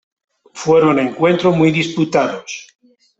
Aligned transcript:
Fueron 0.55 0.97
encuentros 0.97 1.55
muy 1.55 1.71
disputados. 1.71 2.73